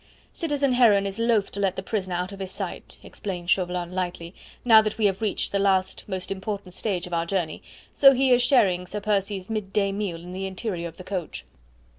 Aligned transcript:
"Citizen 0.33 0.73
Heron 0.73 1.05
is 1.05 1.19
loath 1.19 1.51
to 1.51 1.59
let 1.59 1.75
the 1.75 1.83
prisoner 1.83 2.15
out 2.15 2.31
of 2.31 2.39
his 2.39 2.49
sight," 2.49 2.97
explained 3.03 3.51
Chauvelin 3.51 3.91
lightly, 3.91 4.33
"now 4.65 4.81
that 4.81 4.97
we 4.97 5.05
have 5.05 5.21
reached 5.21 5.51
the 5.51 5.59
last, 5.59 6.09
most 6.09 6.31
important 6.31 6.73
stage 6.73 7.05
of 7.05 7.13
our 7.13 7.27
journey, 7.27 7.61
so 7.93 8.11
he 8.15 8.31
is 8.31 8.41
sharing 8.41 8.87
Sir 8.87 8.99
Percy's 8.99 9.47
mid 9.47 9.71
day 9.71 9.91
meal 9.91 10.15
in 10.19 10.33
the 10.33 10.47
interior 10.47 10.87
of 10.87 10.97
the 10.97 11.03
coach." 11.03 11.45